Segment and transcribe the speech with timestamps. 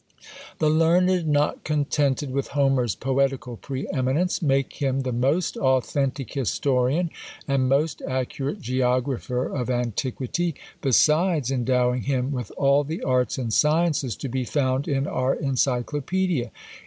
[0.57, 7.11] The learned, not contented with Homer's poetical pre eminence, make him the most authentic historian
[7.47, 14.15] and most accurate geographer of antiquity, besides endowing him with all the arts and sciences
[14.15, 16.49] to be found in our Encyclopædia.